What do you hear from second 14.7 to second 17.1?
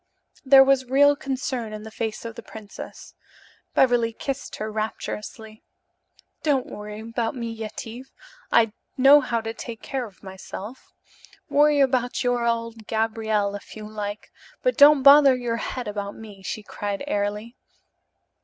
don't bother your head about me," she cried